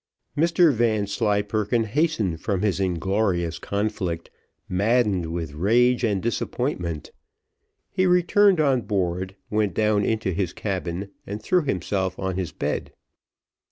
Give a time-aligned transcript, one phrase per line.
[0.35, 4.31] Mr Vanslyperken hastened from his inglorious conflict,
[4.67, 7.11] maddened with rage and disappointment.
[7.91, 12.93] He returned on board, went down into his cabin, and threw himself on his bed.